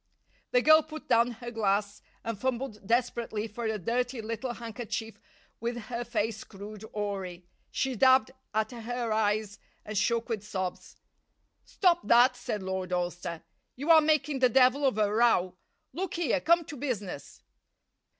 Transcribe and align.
The 0.49 0.63
girl 0.63 0.81
put 0.81 1.07
down 1.07 1.29
her 1.33 1.51
glass 1.51 2.01
and 2.23 2.35
fumbled 2.39 2.87
desperately 2.87 3.47
for 3.47 3.65
a 3.65 3.77
dirty 3.77 4.19
little 4.19 4.53
handkerchief 4.55 5.19
with 5.59 5.77
her 5.77 6.03
face 6.03 6.37
screwed 6.37 6.83
awry. 6.95 7.43
She 7.69 7.95
dabbed 7.95 8.31
at 8.51 8.71
her 8.71 9.13
eyes 9.13 9.59
and 9.85 9.95
shook 9.95 10.27
with 10.27 10.43
sobs. 10.43 10.95
"Stop 11.65 12.07
that," 12.07 12.35
said 12.35 12.63
Lord 12.63 12.91
Alcester. 12.91 13.43
"You 13.75 13.91
are 13.91 14.01
making 14.01 14.39
the 14.39 14.49
devil 14.49 14.87
of 14.87 14.97
a 14.97 15.13
row. 15.13 15.55
Look 15.93 16.15
here, 16.15 16.41
come 16.41 16.65
to 16.65 16.77
business." 16.77 17.43